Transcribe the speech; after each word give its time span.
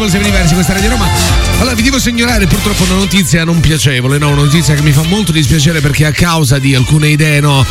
People, 0.00 0.08
siamo 0.08 0.24
diversi, 0.24 0.54
questa 0.54 0.72
Radio 0.72 0.88
Roma. 0.88 1.49
Allora 1.60 1.74
vi 1.74 1.82
devo 1.82 1.98
segnalare 1.98 2.46
purtroppo 2.46 2.84
una 2.84 2.94
notizia 2.94 3.44
non 3.44 3.60
piacevole, 3.60 4.16
no? 4.16 4.28
Una 4.28 4.44
notizia 4.44 4.74
che 4.74 4.80
mi 4.80 4.92
fa 4.92 5.02
molto 5.02 5.30
dispiacere 5.30 5.82
perché 5.82 6.06
a 6.06 6.10
causa 6.10 6.58
di 6.58 6.74
alcune 6.74 7.08
idee, 7.08 7.40
no? 7.40 7.64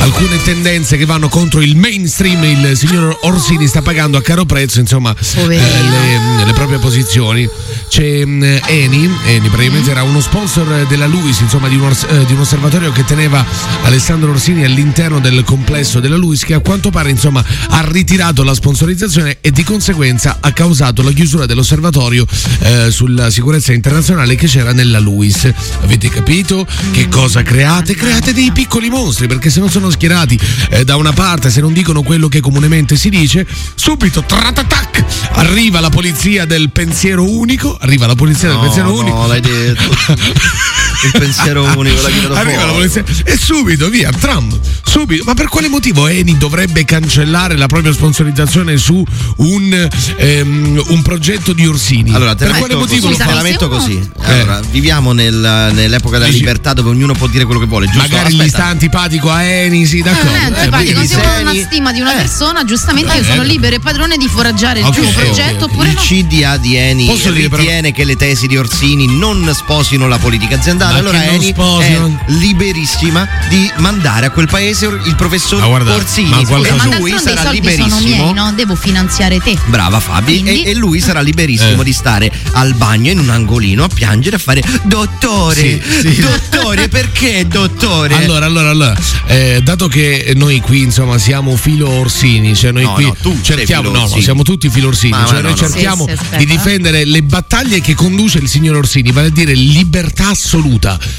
Alcune 0.00 0.42
tendenze 0.42 0.96
che 0.96 1.06
vanno 1.06 1.28
contro 1.28 1.60
il 1.60 1.76
mainstream, 1.76 2.42
il 2.42 2.76
signor 2.76 3.16
Orsini 3.22 3.68
sta 3.68 3.82
pagando 3.82 4.18
a 4.18 4.22
caro 4.22 4.44
prezzo, 4.44 4.80
insomma, 4.80 5.14
eh, 5.14 5.46
le, 5.46 6.44
le 6.44 6.52
proprie 6.54 6.78
posizioni. 6.78 7.48
C'è 7.88 8.24
mh, 8.24 8.60
Eni, 8.66 9.10
Eni 9.26 9.48
praticamente 9.48 9.92
era 9.92 10.02
uno 10.02 10.20
sponsor 10.20 10.84
della 10.88 11.06
Luis, 11.06 11.38
insomma, 11.38 11.68
di 11.68 11.76
un, 11.76 11.82
ors- 11.82 12.06
eh, 12.08 12.24
di 12.26 12.32
un 12.32 12.40
osservatorio 12.40 12.90
che 12.90 13.04
teneva 13.04 13.44
Alessandro 13.84 14.30
Orsini 14.32 14.64
all'interno 14.64 15.20
del 15.20 15.44
complesso 15.44 16.00
della 16.00 16.16
Luis, 16.16 16.44
che 16.44 16.54
a 16.54 16.58
quanto 16.58 16.90
pare, 16.90 17.10
insomma, 17.10 17.44
ha 17.68 17.84
ritirato 17.86 18.42
la 18.42 18.54
sponsorizzazione 18.54 19.38
e 19.40 19.52
di 19.52 19.62
conseguenza 19.62 20.38
ha 20.40 20.52
causato 20.52 21.02
la 21.02 21.12
chiusura 21.12 21.46
dell'osservatorio 21.46 22.26
eh, 22.58 22.90
sulla 22.90 23.30
sicurezza 23.36 23.74
internazionale 23.74 24.34
che 24.34 24.46
c'era 24.46 24.72
nella 24.72 24.98
Luis. 24.98 25.46
Avete 25.82 26.08
capito 26.08 26.66
che 26.90 27.06
cosa 27.08 27.42
create? 27.42 27.94
Create 27.94 28.32
dei 28.32 28.50
piccoli 28.50 28.88
mostri, 28.88 29.26
perché 29.26 29.50
se 29.50 29.60
non 29.60 29.68
sono 29.68 29.90
schierati 29.90 30.40
eh, 30.70 30.84
da 30.84 30.96
una 30.96 31.12
parte, 31.12 31.50
se 31.50 31.60
non 31.60 31.74
dicono 31.74 32.02
quello 32.02 32.28
che 32.28 32.40
comunemente 32.40 32.96
si 32.96 33.10
dice, 33.10 33.46
subito 33.74 34.22
tratatac, 34.24 35.04
arriva 35.32 35.80
la 35.80 35.90
polizia 35.90 36.46
del 36.46 36.70
pensiero 36.70 37.30
unico, 37.30 37.76
arriva 37.78 38.06
la 38.06 38.14
polizia 38.14 38.48
del 38.48 38.56
No, 38.56 38.62
pensiero 38.62 38.88
no, 38.88 38.94
unico. 39.00 39.26
l'hai 39.26 39.40
detto. 39.42 39.94
Il 41.04 41.12
pensiero 41.12 41.62
unico, 41.76 42.00
l'ha 42.02 42.08
chiamato 42.08 42.34
Arriva 42.34 42.64
la 42.64 42.72
fuori. 42.72 42.88
polizia 42.90 43.04
e 43.24 43.36
subito 43.36 43.88
via, 43.88 44.10
Trump, 44.10 44.58
subito. 44.82 45.24
Ma 45.24 45.34
per 45.34 45.48
quale 45.48 45.68
motivo 45.68 46.06
Eni 46.06 46.36
dovrebbe 46.38 46.84
cancellare 46.84 47.56
la 47.56 47.66
propria 47.66 47.92
sponsorizzazione 47.92 48.76
su 48.78 49.04
un, 49.36 49.88
ehm, 50.16 50.82
un 50.88 51.02
progetto 51.02 51.52
di 51.52 51.66
Orsini? 51.66 52.14
Allora, 52.14 52.34
te 52.34 52.44
per 52.44 52.52
la 52.54 52.58
quale 52.58 52.74
motivo 52.76 53.08
così, 53.08 53.18
lo 53.18 53.24
fa? 53.24 53.34
la 53.34 53.42
metto 53.42 53.68
così. 53.68 54.10
Allora, 54.22 54.60
viviamo 54.70 55.12
nel- 55.12 55.70
nell'epoca 55.72 56.16
della 56.18 56.26
Dici- 56.30 56.38
libertà 56.40 56.72
dove 56.72 56.88
ognuno 56.90 57.12
può 57.12 57.26
dire 57.26 57.44
quello 57.44 57.60
che 57.60 57.66
vuole, 57.66 57.86
giusto? 57.86 58.00
Magari 58.08 58.34
gli 58.34 58.40
Aspetta. 58.40 58.56
sta 58.58 58.66
antipatico 58.66 59.30
a 59.30 59.42
Eni, 59.42 59.84
sì, 59.86 60.00
d'accordo. 60.02 60.30
Eh, 60.30 60.34
Eh, 60.34 60.44
antipatico, 60.44 60.92
quindi- 60.92 61.06
se 61.08 61.16
uno 61.16 61.40
una 61.50 61.54
stima 61.54 61.92
di 61.92 62.00
una 62.00 62.12
eh. 62.14 62.16
persona, 62.16 62.64
giustamente 62.64 63.14
io 63.14 63.20
Eh, 63.20 63.24
sono 63.24 63.42
eh. 63.42 63.46
libero 63.46 63.76
e 63.76 63.80
padrone 63.80 64.16
di 64.16 64.28
foraggiare 64.28 64.80
il 64.80 64.86
Ok, 64.86 64.94
suo 64.94 65.04
ok, 65.04 65.14
progetto 65.14 65.64
ok. 65.66 65.70
oppure 65.72 65.88
Il 65.88 65.94
no. 65.94 66.00
CDA 66.00 66.56
di 66.56 66.76
Eni 66.76 67.06
Posso 67.06 67.30
dire 67.30 67.48
però- 67.48 67.62
ritiene 67.62 67.92
che 67.92 68.04
le 68.04 68.16
tesi 68.16 68.46
di 68.46 68.56
Orsini 68.56 69.06
non 69.18 69.48
sposino 69.54 70.08
la 70.08 70.18
politica 70.18 70.56
aziendale, 70.56 70.85
Ma 70.92 70.98
allora 70.98 71.24
Eni 71.24 71.52
è 71.52 72.00
liberissima 72.26 73.28
di 73.48 73.70
mandare 73.78 74.26
a 74.26 74.30
quel 74.30 74.46
paese 74.48 74.86
il 74.86 75.14
professor 75.16 75.60
Ma 75.60 75.66
guarda, 75.66 75.94
Orsini 75.94 76.28
ma 76.30 76.44
qualcosa- 76.44 76.84
e 76.84 76.88
Ma 76.88 76.96
lui 76.98 77.14
sarà 77.18 77.50
liberissimo. 77.50 78.00
miei, 78.00 78.32
no? 78.32 78.52
Devo 78.54 78.74
finanziare 78.74 79.38
te. 79.40 79.56
Brava 79.66 80.00
Fabi, 80.00 80.42
e, 80.44 80.70
e 80.70 80.74
lui 80.74 81.00
sarà 81.00 81.20
liberissimo 81.20 81.80
Eh. 81.80 81.84
di 81.84 81.92
stare 81.92 82.30
al 82.52 82.74
bagno 82.74 83.10
in 83.10 83.18
un 83.18 83.30
angolino 83.30 83.84
a 83.84 83.88
piangere 83.92 84.36
a 84.36 84.38
fare 84.38 84.62
dottore, 84.84 85.80
Sì, 85.82 85.82
sì. 86.00 86.20
dottore, 86.20 86.88
perché 86.88 87.46
dottore? 87.46 88.14
Allora, 88.14 88.46
allora, 88.46 88.70
allora, 88.70 88.96
eh, 89.26 89.60
dato 89.62 89.88
che 89.88 90.32
noi 90.36 90.60
qui 90.60 90.82
insomma 90.82 91.18
siamo 91.18 91.56
filo 91.56 91.88
Orsini, 91.88 92.54
cioè 92.54 92.72
noi 92.72 92.84
No, 92.84 92.92
qui 92.94 93.04
no, 93.04 93.16
tu 93.20 93.38
cerchiamo, 93.42 93.90
no, 93.90 94.00
no, 94.08 94.20
siamo 94.20 94.42
tutti 94.42 94.68
filo 94.70 94.88
Orsini, 94.88 95.10
Ma- 95.12 95.24
cioè 95.26 95.34
ma 95.42 95.48
noi 95.48 95.54
no, 95.54 95.60
no. 95.60 95.68
cerchiamo 95.68 96.06
Sì, 96.08 96.36
di 96.38 96.42
eh. 96.42 96.46
difendere 96.46 97.04
le 97.04 97.22
battaglie 97.22 97.80
che 97.80 97.94
conduce 97.94 98.38
il 98.38 98.48
signor 98.48 98.76
Orsini, 98.76 99.10
vale 99.12 99.28
a 99.28 99.30
dire 99.30 99.52
libertà 99.54 100.28
assoluta, 100.30 100.75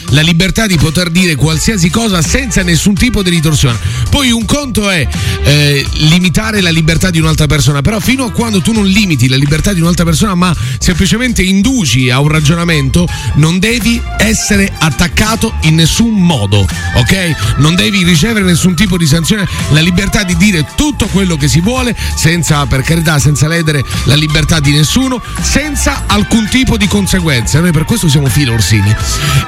la 0.09 0.21
libertà 0.21 0.67
di 0.67 0.77
poter 0.77 1.09
dire 1.09 1.35
qualsiasi 1.35 1.89
cosa 1.89 2.21
senza 2.21 2.61
nessun 2.63 2.93
tipo 2.93 3.23
di 3.23 3.29
ritorsione. 3.29 3.77
Poi 4.09 4.31
un 4.31 4.45
conto 4.45 4.89
è 4.89 5.07
eh, 5.43 5.85
limitare 5.93 6.61
la 6.61 6.69
libertà 6.69 7.09
di 7.09 7.19
un'altra 7.19 7.47
persona, 7.47 7.81
però 7.81 7.99
fino 7.99 8.25
a 8.25 8.31
quando 8.31 8.61
tu 8.61 8.71
non 8.71 8.85
limiti 8.85 9.27
la 9.27 9.35
libertà 9.35 9.73
di 9.73 9.81
un'altra 9.81 10.05
persona, 10.05 10.35
ma 10.35 10.55
semplicemente 10.79 11.41
induci 11.41 12.09
a 12.09 12.19
un 12.19 12.27
ragionamento, 12.27 13.07
non 13.35 13.59
devi 13.59 14.01
essere 14.17 14.71
attaccato 14.77 15.53
in 15.61 15.75
nessun 15.75 16.11
modo, 16.11 16.65
ok? 16.95 17.55
Non 17.57 17.75
devi 17.75 18.03
ricevere 18.03 18.45
nessun 18.45 18.75
tipo 18.75 18.97
di 18.97 19.05
sanzione, 19.05 19.47
la 19.71 19.81
libertà 19.81 20.23
di 20.23 20.35
dire 20.37 20.65
tutto 20.75 21.07
quello 21.07 21.37
che 21.37 21.47
si 21.47 21.61
vuole, 21.61 21.95
senza, 22.15 22.65
per 22.65 22.81
carità, 22.81 23.19
senza 23.19 23.47
ledere 23.47 23.83
la 24.05 24.15
libertà 24.15 24.59
di 24.59 24.71
nessuno, 24.71 25.21
senza 25.41 26.03
alcun 26.07 26.47
tipo 26.49 26.77
di 26.77 26.87
conseguenze. 26.87 27.59
Noi 27.59 27.71
per 27.71 27.85
questo 27.85 28.07
siamo 28.07 28.27
filo 28.27 28.53
Orsini. 28.53 28.95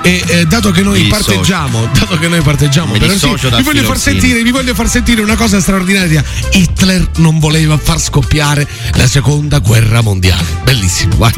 E 0.01 0.23
eh, 0.27 0.45
dato 0.45 0.71
che 0.71 0.81
noi 0.81 1.01
Mi 1.01 1.03
dissocio. 1.09 1.31
parteggiamo, 1.31 1.89
dato 1.93 2.17
che 2.17 2.27
noi 2.27 2.41
parteggiamo 2.41 2.93
Mi 2.93 2.99
per 2.99 3.09
dissocio 3.09 3.31
Orsini, 3.33 3.51
dal 3.51 3.59
vi 3.59 3.65
voglio 3.65 3.83
far 3.83 3.99
sentire, 3.99 4.41
vi 4.41 4.51
voglio 4.51 4.73
far 4.73 4.87
sentire 4.89 5.21
una 5.21 5.35
cosa 5.35 5.59
straordinaria. 5.59 6.23
Hitler 6.51 7.09
non 7.17 7.39
voleva 7.39 7.77
far 7.77 7.99
scoppiare 7.99 8.67
la 8.95 9.07
seconda 9.07 9.59
guerra 9.59 10.01
mondiale. 10.01 10.45
Bellissimo, 10.63 11.15
vai. 11.17 11.33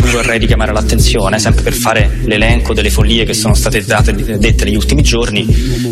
Qui 0.00 0.10
vorrei 0.10 0.38
richiamare 0.38 0.72
l'attenzione, 0.72 1.38
sempre 1.38 1.62
per 1.62 1.72
fare 1.74 2.20
l'elenco 2.24 2.72
delle 2.74 2.90
follie 2.90 3.24
che 3.24 3.34
sono 3.34 3.54
state 3.54 3.84
date- 3.84 4.14
dette 4.38 4.64
negli 4.64 4.76
ultimi 4.76 5.02
giorni, 5.02 5.44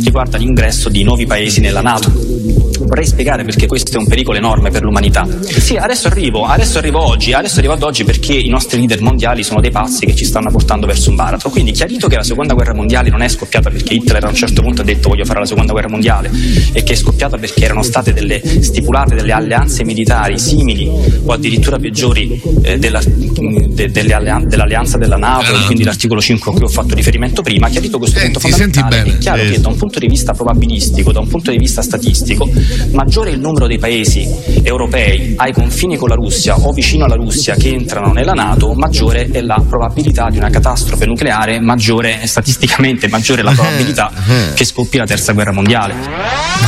riguarda 0.02 0.38
l'ingresso 0.38 0.88
di 0.88 1.02
nuovi 1.02 1.26
paesi 1.26 1.60
nella 1.60 1.80
Nato. 1.80 2.71
Vorrei 2.92 3.08
spiegare 3.08 3.42
perché 3.42 3.66
questo 3.66 3.96
è 3.96 3.98
un 3.98 4.06
pericolo 4.06 4.36
enorme 4.36 4.68
per 4.68 4.82
l'umanità. 4.82 5.26
Sì, 5.40 5.76
adesso 5.76 6.08
arrivo, 6.08 6.44
adesso 6.44 6.76
arrivo 6.76 7.00
oggi, 7.00 7.32
adesso 7.32 7.56
arrivo 7.60 7.72
ad 7.72 7.82
oggi 7.82 8.04
perché 8.04 8.34
i 8.34 8.50
nostri 8.50 8.76
leader 8.76 9.00
mondiali 9.00 9.42
sono 9.42 9.62
dei 9.62 9.70
pazzi 9.70 10.04
che 10.04 10.14
ci 10.14 10.26
stanno 10.26 10.50
portando 10.50 10.86
verso 10.86 11.08
un 11.08 11.16
baratro. 11.16 11.48
Quindi 11.48 11.72
chiarito 11.72 12.06
che 12.06 12.16
la 12.16 12.22
seconda 12.22 12.52
guerra 12.52 12.74
mondiale 12.74 13.08
non 13.08 13.22
è 13.22 13.28
scoppiata 13.28 13.70
perché 13.70 13.94
Hitler 13.94 14.22
a 14.22 14.28
un 14.28 14.34
certo 14.34 14.60
punto 14.60 14.82
ha 14.82 14.84
detto 14.84 15.08
voglio 15.08 15.24
fare 15.24 15.38
la 15.40 15.46
seconda 15.46 15.72
guerra 15.72 15.88
mondiale 15.88 16.30
e 16.74 16.82
che 16.82 16.92
è 16.92 16.96
scoppiata 16.96 17.38
perché 17.38 17.64
erano 17.64 17.82
state 17.82 18.12
delle, 18.12 18.42
stipulate 18.60 19.14
delle 19.14 19.32
alleanze 19.32 19.84
militari 19.84 20.38
simili 20.38 20.86
o 21.24 21.32
addirittura 21.32 21.78
peggiori 21.78 22.38
eh, 22.60 22.78
della, 22.78 23.00
de- 23.02 23.90
delle 23.90 24.12
allean- 24.12 24.46
dell'alleanza 24.46 24.98
della 24.98 25.16
Nato 25.16 25.54
e 25.54 25.64
quindi 25.64 25.84
l'articolo 25.84 26.20
5 26.20 26.50
a 26.52 26.54
cui 26.54 26.64
ho 26.64 26.68
fatto 26.68 26.94
riferimento 26.94 27.40
prima, 27.40 27.70
chiarito 27.70 27.96
questo 27.96 28.18
Senti, 28.18 28.38
punto 28.38 28.48
fondamentale, 28.50 28.94
senti 28.94 29.08
bene. 29.08 29.16
è 29.16 29.22
chiaro 29.22 29.50
che 29.50 29.60
da 29.62 29.68
un 29.68 29.76
punto 29.76 29.98
di 29.98 30.08
vista 30.08 30.34
probabilistico, 30.34 31.10
da 31.10 31.20
un 31.20 31.28
punto 31.28 31.50
di 31.50 31.56
vista 31.56 31.80
statistico, 31.80 32.50
maggiore 32.92 33.30
è 33.30 33.32
il 33.34 33.40
numero 33.40 33.66
dei 33.66 33.78
paesi 33.78 34.28
europei 34.62 35.34
ai 35.36 35.52
confini 35.52 35.96
con 35.96 36.08
la 36.08 36.14
Russia 36.14 36.56
o 36.56 36.72
vicino 36.72 37.04
alla 37.04 37.14
Russia 37.16 37.54
che 37.54 37.68
entrano 37.72 38.12
nella 38.12 38.32
Nato, 38.32 38.72
maggiore 38.74 39.28
è 39.30 39.40
la 39.40 39.62
probabilità 39.66 40.28
di 40.30 40.38
una 40.38 40.50
catastrofe 40.50 41.06
nucleare, 41.06 41.60
maggiore 41.60 42.20
statisticamente 42.26 43.08
maggiore 43.08 43.40
è 43.40 43.44
la 43.44 43.52
probabilità 43.52 44.10
che 44.54 44.64
scoppi 44.64 44.96
la 44.98 45.04
terza 45.06 45.32
guerra 45.32 45.52
mondiale. 45.52 45.94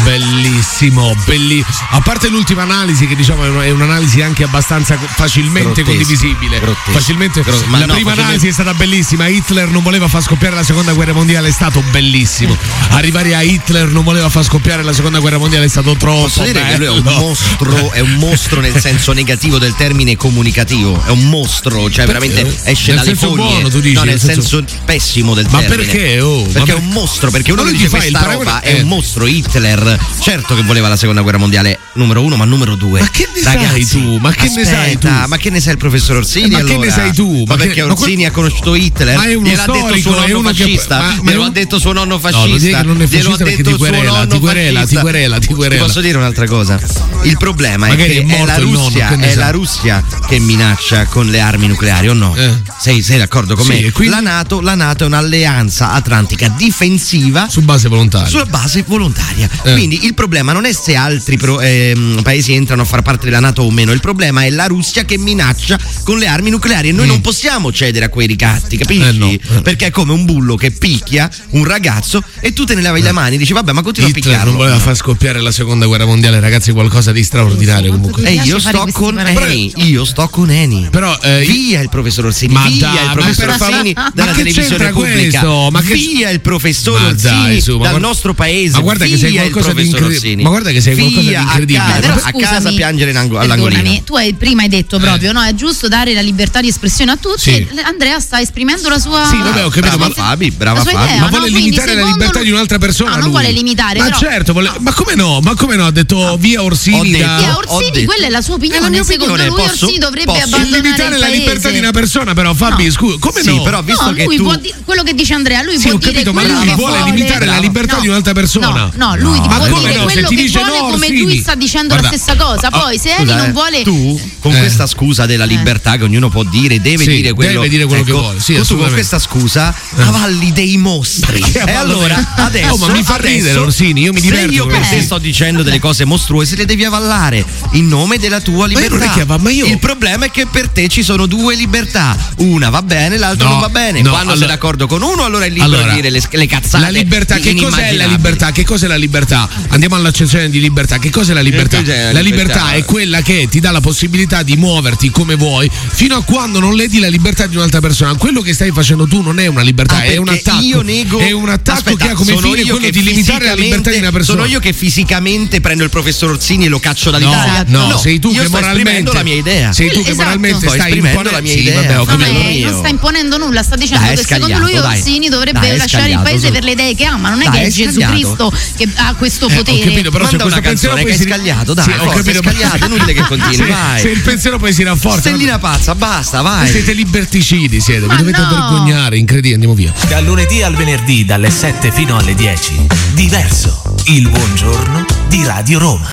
Bellissimo, 0.03 1.15
belli. 1.25 1.65
A 1.91 2.01
parte 2.01 2.29
l'ultima 2.29 2.63
analisi, 2.63 3.07
che 3.07 3.17
diciamo 3.17 3.45
è 3.45 3.49
una- 3.49 3.65
è 3.65 3.71
un'analisi 3.71 4.21
anche 4.23 4.45
abbastanza 4.45 4.97
facilmente 4.97 5.83
Grottesca, 5.83 5.89
condivisibile. 5.89 6.61
grottesca. 6.61 6.91
Facilmente. 6.93 7.41
Gro- 7.43 7.63
ma 7.69 7.79
la 7.79 7.87
no, 7.87 7.95
prima 7.95 8.11
facilmente- 8.11 8.21
analisi 8.23 8.49
è 8.49 8.53
stata 8.53 8.75
bellissima. 8.75 9.27
Hitler 9.29 9.69
non 9.69 9.83
voleva 9.83 10.09
far 10.09 10.23
scoppiare 10.23 10.55
la 10.55 10.63
seconda 10.63 10.93
guerra 10.93 11.13
mondiale, 11.13 11.49
è 11.49 11.53
stato 11.53 11.83
bellissimo. 11.91 12.57
Arrivare 12.91 13.35
a 13.35 13.43
Hitler 13.43 13.89
non 13.89 14.05
voleva 14.05 14.29
far 14.29 14.45
scoppiare 14.45 14.83
la 14.83 14.93
seconda 14.93 15.19
guerra 15.21 15.39
mondiale, 15.39 15.65
è 15.67 15.69
stato 15.69 15.95
troppo. 16.05 16.23
Posso 16.25 16.43
dire 16.43 16.63
che 16.69 16.77
lui 16.77 16.87
è 16.87 16.91
un 16.91 17.03
bello. 17.03 17.19
mostro, 17.19 17.93
è 17.93 18.01
un 18.01 18.15
mostro 18.15 18.61
nel 18.61 18.79
senso 18.79 19.13
negativo 19.13 19.59
del 19.59 19.75
termine 19.77 20.17
comunicativo, 20.17 21.03
è 21.07 21.11
un 21.11 21.29
mostro, 21.29 21.91
cioè 21.91 22.05
Perché? 22.07 22.29
veramente 22.29 22.61
esce 22.65 22.93
Nel 22.93 23.05
dalle 23.05 23.15
fogne. 23.17 23.35
buono, 23.37 23.69
tu 23.69 23.81
dici, 23.81 23.95
no, 23.95 24.03
nel 24.05 24.21
senso- 24.21 24.59
senso, 24.59 24.65
pessimo 24.85 25.35
del 25.35 25.47
Ma 25.51 25.61
termine. 25.61 25.85
perché, 25.85 26.21
oh? 26.21 26.43
Ma 26.45 26.53
Perché 26.53 26.61
è 26.61 26.75
per- 26.75 26.83
un 26.83 26.89
mostro, 26.89 27.31
perché 27.31 27.53
uno 27.53 27.63
Ma 27.63 27.69
che 27.71 27.77
dice 27.77 27.89
questa 27.89 28.19
paragone- 28.19 28.45
roba 28.45 28.61
eh. 28.63 28.77
è 28.77 28.81
un 28.83 28.89
mostro, 28.89 29.27
Hitler 29.27 29.99
certo 30.21 30.55
che 30.55 30.63
voleva 30.63 30.89
la 30.89 30.97
seconda 30.97 31.23
guerra 31.23 31.39
mondiale 31.39 31.79
numero 31.95 32.23
uno, 32.23 32.37
ma 32.37 32.45
numero 32.45 32.75
due. 32.75 33.01
Ma 33.01 33.09
che 33.11 33.29
ne 33.35 33.41
sai 33.41 33.87
tu? 33.87 34.17
Ma 34.19 34.31
che 34.33 34.51
ne 34.55 34.65
sai 34.65 34.99
tu? 34.99 35.09
Ma 35.27 35.37
che 35.37 35.51
ne 35.51 35.61
sai 35.61 35.73
il 35.73 35.79
professor 35.79 36.17
Orsini? 36.17 36.47
Eh, 36.47 36.51
ma 36.51 36.57
che 36.59 36.73
allora? 36.73 36.87
ne 36.87 36.91
sai 36.93 37.13
tu? 37.15 37.31
Ma, 37.31 37.45
Ma 37.47 37.57
che- 37.57 37.65
perché 37.67 37.81
ma 37.83 37.95
quel- 37.95 37.99
Orsini 38.05 38.25
ha 38.27 38.31
conosciuto 38.31 38.75
Hitler? 38.75 39.17
Ma 39.17 39.25
è 39.25 39.35
uno 39.35 39.49
gliel'ha 39.49 39.65
detto 39.67 39.73
suo 39.79 39.87
storico, 39.87 40.11
è 40.15 40.21
nonno 40.21 40.39
uno 40.39 40.51
che- 40.51 40.57
fascista. 40.63 40.99
ma- 40.99 41.05
ma 41.05 41.31
è 41.31 41.33
glielo 41.35 41.45
ha 41.45 41.51
detto 41.51 41.79
suo 41.79 41.93
nonno 41.93 42.03
No, 42.05 42.21
non 42.21 42.21
fascista. 42.21 42.49
che 42.49 42.69
è 42.69 42.83
glielo 42.85 43.07
fascista 43.07 43.43
ha 43.43 43.47
detto 43.47 43.69
suo 43.71 43.79
querela, 43.79 44.11
nonno 44.11 44.27
ti 44.27 44.39
querela, 44.39 44.81
fascista. 44.81 45.01
ti 45.01 45.07
querela, 45.07 45.39
ti 45.39 45.47
querela. 45.55 45.84
Ti 45.84 45.84
posso 45.87 46.01
dire 46.01 46.17
un'altra 46.17 46.47
cosa? 46.47 46.81
Il 47.23 47.37
problema 47.37 47.89
è 47.89 47.93
è 47.93 47.97
che 47.97 48.19
è, 48.21 48.23
morto 48.25 48.45
la 48.47 48.59
nonno, 48.59 48.85
Russia, 48.85 49.09
che 49.09 49.17
ne 49.17 49.31
è 49.31 49.35
la 49.35 49.51
Russia 49.51 50.05
che 50.27 50.39
minaccia 50.39 51.05
con 51.07 51.27
le 51.27 51.41
armi 51.41 51.67
nucleari 51.67 52.09
o 52.09 52.13
no? 52.13 52.35
Eh. 52.37 52.53
Sei, 52.79 53.03
sei 53.03 53.19
d'accordo 53.19 53.55
con 53.55 53.65
Sì, 53.65 53.83
me? 53.83 53.91
quindi? 53.93 54.15
La 54.15 54.21
NATO, 54.21 54.61
la 54.61 54.75
NATO 54.75 55.05
è 55.05 55.07
un'alleanza 55.07 55.93
atlantica 55.93 56.49
difensiva 56.49 57.49
Su 57.49 57.63
base 57.63 57.89
volontaria. 57.89 58.29
sulla 58.29 58.47
base 58.47 58.85
volontaria. 58.87 59.49
Eh. 59.63 59.73
Quindi 59.73 60.05
il 60.05 60.15
problema 60.15 60.53
non 60.53 60.65
è 60.65 60.73
se 60.73 60.95
altri 60.95 61.37
pro- 61.37 61.61
ehm, 61.61 62.21
paesi 62.23 62.53
entrano 62.55 62.83
a 62.83 62.85
far 62.85 63.03
parte 63.03 63.27
della 63.27 63.41
NATO 63.41 63.63
o 63.63 63.71
meno, 63.71 63.93
il 63.93 64.01
problema 64.01 64.45
è 64.45 64.51
la 64.51 64.67
Russia 64.67 65.05
che 65.05 65.19
minaccia 65.19 65.79
con 66.03 66.19
le 66.19 66.27
armi 66.27 66.51
nucleari 66.51 66.89
e 66.89 66.93
noi 66.93 67.07
non 67.07 67.21
possiamo 67.21 67.73
cedere 67.73 68.07
a 68.07 68.09
quei 68.09 68.27
ricatti, 68.27 68.77
capisci? 68.77 69.03
Mm. 69.03 69.09
Eh, 69.09 69.13
no. 69.13 69.31
Eh. 69.31 69.63
Perché 69.63 69.87
è 69.87 69.91
come 69.91 70.13
un 70.13 70.25
bullo 70.25 70.57
che 70.57 70.71
picchia 70.71 71.31
un 71.51 71.65
ragazzo 71.65 72.23
e 72.41 72.53
tu 72.53 72.65
te 72.65 72.75
ne 72.75 72.83
lavi 72.83 73.03
le 73.03 73.13
mani 73.13 73.35
e 73.37 73.39
dici 73.39 73.53
vabbè 73.53 73.73
ma 73.73 73.83
continua 73.83 74.09
a 74.09 74.13
picchiarlo. 74.13 74.51
non 74.51 74.57
voleva 74.57 74.79
far 74.79 74.95
scoppiare 74.97 75.41
la 75.41 75.51
seconda 75.51 75.73
guerra 75.87 76.07
mondiale, 76.07 76.41
ragazzi, 76.41 76.73
qualcosa 76.73 77.13
di 77.13 77.23
straordinario 77.25 77.91
comunque. 77.93 78.23
E 78.23 78.33
piace 78.33 78.49
io 78.49 78.59
sto 78.59 78.89
con. 78.93 79.19
Eni, 79.19 79.73
io 79.77 80.05
sto 80.05 80.29
con 80.29 80.51
Eni. 80.51 80.89
Però, 80.91 81.17
eh, 81.23 81.45
via 81.47 81.81
il 81.81 81.89
professor 81.89 82.27
Orsini, 82.27 82.53
Ma 82.53 82.67
via 82.69 82.89
dai, 82.93 83.05
il 83.05 83.11
professor 83.13 83.49
Orsini 83.51 83.93
ma 83.95 84.11
dalla 84.15 84.33
che 84.33 84.37
televisione 84.45 84.91
pubblica, 84.91 85.41
questo? 85.41 85.69
Ma 85.71 85.81
che- 85.83 85.95
via 85.95 86.31
il 86.31 86.41
professor 86.41 87.01
Ma 87.01 87.07
Orsini 87.09 87.43
dai, 87.43 87.61
su, 87.61 87.71
ma 87.73 87.77
dal 87.83 87.91
guarda- 87.91 88.07
nostro 88.07 88.35
paese, 88.35 88.73
ma 88.77 88.81
guarda 88.81 89.05
che 89.07 89.17
sei 89.19 89.33
qualcosa 89.33 89.73
di 89.73 89.75
professor 89.75 90.01
incre- 90.01 90.15
Orsini. 90.17 90.43
ma 90.43 90.49
guarda 90.49 90.71
che 90.71 90.81
sei 90.81 90.95
qualcosa 90.97 91.21
di 91.29 91.35
incredibile. 91.35 91.79
A 91.85 92.01
casa, 92.01 92.27
a 92.29 92.33
casa 92.33 92.73
piangere 92.73 93.11
all'angolino. 93.17 94.03
Tu 94.05 94.17
hai 94.17 94.35
prima 94.35 94.63
hai 94.63 94.69
detto 94.69 94.99
proprio, 94.99 95.33
no? 95.33 95.43
È 95.43 95.55
giusto 95.55 95.89
dare 95.89 96.13
la 96.15 96.21
libertà 96.21 96.61
di 96.61 96.69
espressione 96.69 97.13
a 97.13 97.17
tutti. 97.17 97.41
Sì. 97.41 97.67
Andrea 97.85 98.19
sta 98.21 98.41
esprimendo 98.41 98.89
la 98.89 98.99
sua. 98.99 99.25
Sì, 99.27 99.37
vabbè, 99.37 99.65
ho 99.65 99.69
capito, 99.69 99.97
Brava 99.97 100.09
ma- 100.09 100.15
Fabi, 100.15 100.51
brava 100.51 100.83
Fabi. 100.85 101.05
idea, 101.05 101.21
Ma 101.21 101.29
vuole 101.29 101.49
limitare 101.49 101.95
la 101.95 102.05
libertà 102.05 102.43
di 102.43 102.51
un'altra 102.51 102.79
persona. 102.79 103.11
No, 103.11 103.17
non 103.17 103.25
lui. 103.25 103.33
vuole 103.33 103.51
limitare. 103.53 103.99
Ma 103.99 104.11
certo, 104.11 104.53
vuole- 104.53 104.73
ma 104.81 104.93
come 104.93 105.15
no? 105.15 105.41
Ma 105.43 105.55
come 105.55 105.64
no? 105.77 105.87
Ha 105.87 105.91
detto 105.91 106.37
via 106.39 106.63
Orsini 106.63 107.11
detto- 107.11 107.25
da. 107.25 107.57
Orsini, 107.57 107.91
detto- 107.91 108.05
quella 108.07 108.27
è 108.27 108.31
la 108.31 108.41
sua 108.41 108.55
opinione. 108.55 108.89
Mia 108.91 109.03
Secondo 109.05 109.37
lui 109.37 109.47
posso? 109.49 109.85
Orsini 109.87 109.99
dovrebbe 109.99 110.33
Posso? 110.33 110.45
abbandonare 110.45 110.83
limitare 110.83 111.15
il 111.15 111.21
la 111.21 111.29
libertà 111.29 111.71
di 111.71 111.79
una 111.79 111.91
persona, 111.91 112.35
però, 112.35 112.55
Fabi, 112.55 112.85
No. 112.87 112.91
scusa, 112.93 113.17
come 113.19 113.43
Sì, 113.43 113.55
no? 113.57 113.63
però 113.63 113.83
visto 113.83 114.05
No, 114.05 114.13
che 114.13 114.25
lui 114.25 114.37
tu 114.37 114.43
può 114.45 114.57
di- 114.57 114.73
quello 114.85 115.03
che 115.03 115.15
dice 115.15 115.35
Andrea, 115.35 115.63
lui 115.63 115.79
Sì, 115.79 115.89
può 115.89 115.97
ho 115.97 115.99
capito, 116.01 116.31
dire 116.31 116.33
ma 116.33 116.43
lui 116.65 116.75
vuole 116.75 117.03
limitare 117.05 117.47
la 117.47 117.59
libertà 117.59 117.99
di 118.01 118.09
un'altra 118.09 118.33
persona. 118.33 118.69
No, 118.69 118.93
no, 118.95 119.17
lui 119.17 119.37
No, 119.39 119.43
può 119.43 119.51
ma 119.51 119.59
dire 119.59 119.71
come 119.71 119.95
no? 119.95 120.03
quello 120.05 120.21
Se 120.21 120.27
ti 120.27 120.37
che 120.37 120.43
dice 120.43 120.59
vuole 120.59 120.79
no, 120.79 120.85
come 120.91 121.07
Orsini. 121.07 121.21
lui 121.23 121.39
sta 121.41 121.55
dicendo 121.55 121.95
la 121.95 122.03
stessa 122.05 122.37
cosa. 122.37 122.69
ah, 122.69 122.71
Poi 122.81 122.99
se 122.99 123.11
Scusa, 123.11 123.21
Eni 123.23 123.31
eh, 123.31 123.35
non 123.35 123.53
vuole 123.53 123.83
tu 123.83 124.21
con 124.41 124.55
Eh. 124.55 124.59
questa 124.59 124.87
scusa 124.87 125.27
della 125.27 125.45
libertà 125.45 125.97
che 125.97 126.05
ognuno 126.05 126.29
può 126.29 126.43
dire, 126.45 126.81
deve 126.81 127.05
dire 127.07 127.33
quello, 127.33 127.53
deve 127.61 127.69
dire 127.69 127.85
quello 127.87 128.03
che 128.03 128.11
ecco, 128.11 128.21
vuole, 128.21 128.41
sì, 128.41 128.55
tu 128.67 128.77
con 128.77 128.91
questa 128.93 129.19
scusa 129.19 129.75
avalli 129.99 130.53
dei 130.53 130.77
mostri. 130.77 131.43
E 131.53 131.73
allora 131.73 132.33
adesso, 132.37 132.73
Oh, 132.75 132.77
ma 132.79 132.89
mi 132.89 133.03
fa 133.03 133.17
ridere, 133.17 133.59
Orsini, 133.59 134.03
io 134.03 134.13
mi 134.13 134.21
se 134.21 134.27
diverto 134.27 134.53
io 134.53 134.67
con 134.67 134.73
per 134.73 134.87
te 134.89 135.01
sto 135.03 135.19
dicendo 135.19 135.54
delle 135.63 135.79
cose 135.79 136.05
mostruose, 136.05 136.57
le 136.57 136.65
devi 136.67 136.85
avallare 136.85 137.45
in 137.73 137.87
nome 137.89 138.19
della 138.19 138.41
tua 138.41 138.67
io 138.69 138.79
libertà. 138.79 139.11
è 139.11 139.15
che 139.15 139.21
ava- 139.23 139.39
ma 139.39 139.51
io- 139.51 139.67
Il 139.67 139.79
problema 139.79 140.27
è 140.27 140.31
che 140.31 140.47
per 140.47 140.69
te 140.69 140.89
ci 140.89 141.03
sono 141.03 141.27
due 141.27 141.55
libertà, 141.55 142.17
una 142.39 142.71
va 142.71 142.83
bene, 142.83 143.17
l'altra 143.19 143.47
No, 143.47 143.53
non 143.53 143.61
va 143.61 143.69
bene. 143.69 144.01
no, 144.03 144.11
Quando 144.11 144.31
sei 144.33 144.43
allora- 144.43 144.53
d'accordo 144.55 144.87
con 144.87 145.03
uno, 145.03 145.25
allora 145.25 145.45
è 145.45 145.49
libero 145.49 145.65
Allora, 145.67 145.89
di 145.91 145.95
dire 146.01 146.11
le, 146.11 146.23
le 146.31 146.47
cazzate. 146.47 146.83
La 146.85 146.91
libertà, 146.91 147.37
che 147.39 147.55
cos'è 147.55 147.93
la 147.95 148.07
libertà? 148.07 148.51
Che 148.53 148.65
cos'è 148.65 148.87
la 148.87 148.97
libertà? 148.97 149.49
Andiamo 149.69 149.95
all'accezione 149.97 150.51
di 150.51 150.61
libertà. 150.61 150.99
Che 150.99 151.11
cos'è 151.11 151.33
la 151.33 151.41
libertà? 151.41 151.79
Cos'è 151.79 152.05
la 152.07 152.13
La 152.13 152.21
libertà 152.21 152.55
libertà? 152.65 152.73
è 152.73 152.85
quella 152.85 153.21
che 153.23 153.47
ti 153.51 153.61
dà 153.61 153.71
la 153.71 153.81
possibilità 153.81 154.43
di 154.43 154.57
muoverti 154.57 155.11
come 155.11 155.35
vuoi 155.37 155.71
fino 155.93 156.17
a 156.17 156.23
quando 156.23 156.59
non 156.61 156.75
ledi 156.75 156.99
la 156.99 157.09
libertà 157.09 157.47
di 157.47 157.57
un'altra 157.57 157.81
persona. 157.81 158.15
Quello 158.15 158.41
che 158.41 158.53
stai 158.55 158.71
facendo 158.73 159.07
tu 159.07 159.21
non 159.23 159.39
è 159.39 159.47
una 159.47 159.63
libertà, 159.63 159.97
Ah, 159.97 160.03
è 160.05 160.17
un 160.17 160.29
attacco. 160.29 160.63
Io 160.63 160.83
nego. 160.83 161.19
È 161.19 161.31
un 161.33 161.49
attacco 161.49 161.79
Aspetta, 161.79 162.05
che 162.07 162.11
ha 162.11 162.15
come 162.15 162.37
fine 162.37 162.61
io 162.63 162.77
quello 162.77 162.91
di 162.91 163.03
limitare 163.03 163.47
la 163.47 163.55
libertà 163.55 163.91
di 163.91 163.99
una 163.99 164.11
persona. 164.13 164.39
Sono 164.41 164.51
io 164.51 164.61
che 164.61 164.73
fisicamente 164.73 165.44
prendo 165.61 165.85
il 165.85 165.91
professor 165.91 166.31
Orsini 166.31 166.67
e 166.67 166.69
lo 166.69 166.79
caccio 166.81 167.11
dall'Italia. 167.11 167.65
No, 167.67 167.97
sei 167.99 168.19
tu 168.19 168.31
io 168.31 168.41
che 168.41 168.47
sto 168.49 168.59
moralmente 168.59 169.13
la 169.13 169.23
mia 169.23 169.35
idea. 169.35 169.73
Sei 169.73 169.89
tu 169.91 170.03
che 170.03 170.11
Esatto. 170.11 170.25
moralmente 170.25 170.59
Sto 170.59 170.69
stai 170.75 170.79
esprimendo 170.93 171.09
imponendo 171.09 171.31
la 171.31 171.41
mia 171.43 171.53
sì, 171.53 171.61
idea. 171.61 171.75
vabbè, 171.81 171.99
ho 172.01 172.05
No, 172.05 172.17
No, 172.25 172.49
mio. 172.49 172.71
non 172.71 172.79
sta 172.79 172.89
imponendo 172.89 173.39
nulla, 173.39 173.63
sta 173.63 173.77
dicendo 173.77 174.05
Dai, 174.07 174.17
che 174.17 174.23
secondo 174.25 174.59
lui 174.59 174.73
dai. 174.75 174.99
Orsini 174.99 175.29
dovrebbe 175.29 175.61
Dai, 175.61 175.77
lasciare 175.77 176.11
il 176.11 176.21
paese 176.23 176.51
per 176.51 176.63
le 176.65 176.71
idee 176.73 176.95
che 176.95 177.05
ha, 177.05 177.17
ma 177.17 177.31
non 177.31 177.41
è 177.43 177.45
Dai, 177.45 177.53
che 177.53 177.61
è 177.63 177.67
è 177.67 177.71
Gesù. 177.71 178.01
Cristo 178.01 178.53
che 178.77 178.89
ha 178.97 179.15
questo 179.15 179.49
Eh, 179.49 179.55
potere. 179.55 179.77
ho 179.79 179.85
capito, 179.85 180.11
però 180.11 180.25
Manda 180.25 180.43
questo 180.45 180.59
una 180.59 180.61
canzone 180.69 181.05
che 181.05 181.13
è 181.13 181.17
scagliato, 181.19 181.75
dai, 181.75 181.85
Sì, 181.85 181.91
ho 181.99 182.09
capito, 182.09 182.31
è 182.31 182.43
scagliato, 182.43 182.85
è 182.85 182.87
inutile 182.87 183.13
che 183.13 183.23
continui, 183.23 183.55
se, 183.57 183.67
vai. 183.67 184.01
se 184.01 184.09
il 184.09 184.21
pensiero 184.21 184.59
poi 184.59 184.73
si 184.73 184.83
rafforza. 184.83 185.19
Stellina 185.21 185.59
pazza, 185.59 185.95
basta, 185.95 186.41
vai. 186.43 186.69
Siete 186.71 186.93
liberticidi, 186.93 187.81
siete, 187.81 188.07
vi 188.07 188.17
dovete 188.17 188.41
no. 188.41 188.49
vergognare, 188.49 189.17
incredibile, 189.19 189.55
andiamo 189.55 189.75
via. 189.75 189.93
Dal 190.09 190.25
lunedì 190.25 190.63
al 190.63 190.75
venerdì 190.75 191.25
dalle 191.25 191.51
7 191.51 191.91
fino 191.93 192.17
alle 192.17 192.35
10. 192.35 192.87
Diverso. 193.13 193.83
Il 194.07 194.29
buongiorno 194.29 195.14
di 195.35 195.45
Radio 195.45 195.81
Roma. 195.81 195.95